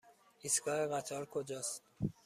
[0.41, 1.83] ایستگاه قطار کجاست؟